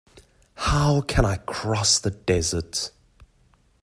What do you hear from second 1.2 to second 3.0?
I cross the desert?